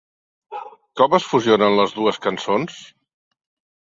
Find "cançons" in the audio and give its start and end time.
2.25-2.79